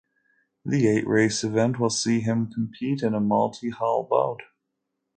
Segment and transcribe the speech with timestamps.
[0.65, 4.41] The eight-race event will see him compete in a multi-hull boat.